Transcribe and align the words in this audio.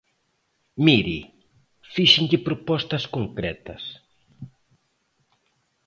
Mire, 0.85 1.19
fíxenlle 1.93 2.39
propostas 2.47 3.03
concretas. 3.15 3.83